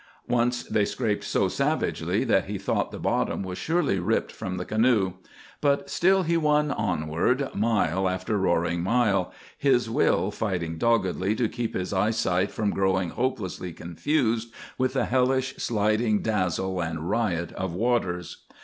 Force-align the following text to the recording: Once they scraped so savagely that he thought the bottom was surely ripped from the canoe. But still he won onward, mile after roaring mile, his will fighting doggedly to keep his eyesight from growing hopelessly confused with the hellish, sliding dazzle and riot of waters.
Once 0.27 0.63
they 0.63 0.83
scraped 0.83 1.23
so 1.23 1.47
savagely 1.47 2.23
that 2.23 2.45
he 2.45 2.57
thought 2.57 2.89
the 2.91 2.97
bottom 2.97 3.43
was 3.43 3.59
surely 3.59 3.99
ripped 3.99 4.31
from 4.31 4.57
the 4.57 4.65
canoe. 4.65 5.13
But 5.61 5.91
still 5.91 6.23
he 6.23 6.37
won 6.37 6.71
onward, 6.71 7.53
mile 7.53 8.09
after 8.09 8.39
roaring 8.39 8.81
mile, 8.81 9.31
his 9.55 9.91
will 9.91 10.31
fighting 10.31 10.79
doggedly 10.79 11.35
to 11.35 11.47
keep 11.47 11.75
his 11.75 11.93
eyesight 11.93 12.49
from 12.49 12.71
growing 12.71 13.09
hopelessly 13.09 13.73
confused 13.73 14.51
with 14.75 14.93
the 14.93 15.05
hellish, 15.05 15.55
sliding 15.57 16.23
dazzle 16.23 16.81
and 16.81 17.07
riot 17.07 17.51
of 17.51 17.71
waters. 17.73 18.43